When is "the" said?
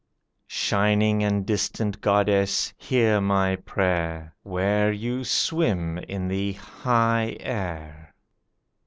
6.27-6.53